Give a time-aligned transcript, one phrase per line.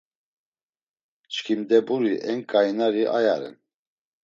[1.33, 3.55] Çkimdeburi en ǩainari aya ren.